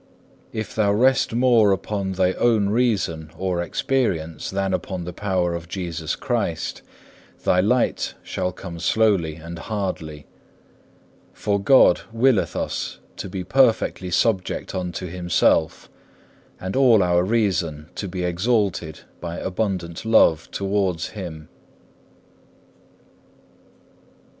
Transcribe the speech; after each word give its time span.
If 0.51 0.73
thou 0.73 0.91
rest 0.93 1.31
more 1.31 1.71
upon 1.71 2.13
thy 2.13 2.33
own 2.33 2.69
reason 2.69 3.29
or 3.37 3.61
experience 3.61 4.49
than 4.49 4.73
upon 4.73 5.03
the 5.03 5.13
power 5.13 5.53
of 5.53 5.67
Jesus 5.69 6.15
Christ, 6.15 6.81
thy 7.43 7.59
light 7.61 8.15
shall 8.23 8.51
come 8.51 8.79
slowly 8.79 9.35
and 9.35 9.59
hardly; 9.59 10.25
for 11.33 11.59
God 11.59 12.01
willeth 12.11 12.55
us 12.55 12.97
to 13.17 13.29
be 13.29 13.43
perfectly 13.43 14.09
subject 14.09 14.73
unto 14.73 15.05
Himself, 15.05 15.87
and 16.59 16.75
all 16.75 17.03
our 17.03 17.23
reason 17.23 17.89
to 17.93 18.07
be 18.07 18.23
exalted 18.23 19.01
by 19.19 19.37
abundant 19.37 20.03
love 20.03 20.49
towards 20.49 21.09
Him. 21.09 21.47